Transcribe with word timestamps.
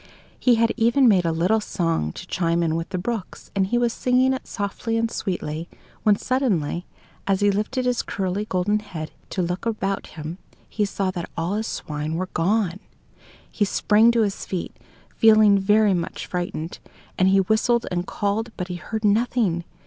He 0.39 0.55
had 0.55 0.73
even 0.77 1.07
made 1.07 1.27
a 1.27 1.31
little 1.31 1.59
song 1.61 2.11
to 2.13 2.25
chime 2.25 2.63
in 2.63 2.75
with 2.75 2.89
the 2.89 2.97
brook's, 2.97 3.51
and 3.55 3.67
he 3.67 3.77
was 3.77 3.93
singing 3.93 4.33
it 4.33 4.47
softly 4.47 4.97
and 4.97 5.11
sweetly, 5.11 5.69
when 6.01 6.15
suddenly, 6.15 6.87
as 7.27 7.41
he 7.41 7.51
lifted 7.51 7.85
his 7.85 8.01
curly, 8.01 8.45
golden 8.45 8.79
head 8.79 9.11
to 9.29 9.43
look 9.43 9.67
about 9.67 10.07
him, 10.07 10.39
he 10.67 10.85
saw 10.85 11.11
that 11.11 11.29
all 11.37 11.53
his 11.53 11.67
swine 11.67 12.15
were 12.15 12.29
gone. 12.33 12.79
He 13.51 13.63
sprang 13.63 14.09
to 14.13 14.23
his 14.23 14.43
feet, 14.43 14.75
feeling 15.15 15.59
very 15.59 15.93
much 15.93 16.25
frightened, 16.25 16.79
and 17.19 17.27
he 17.27 17.41
whistled 17.41 17.85
and 17.91 18.07
called, 18.07 18.51
but 18.57 18.69
he 18.69 18.77
heard 18.77 19.05
nothing. 19.05 19.65